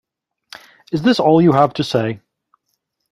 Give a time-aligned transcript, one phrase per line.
[0.91, 2.21] Is this all you have to say?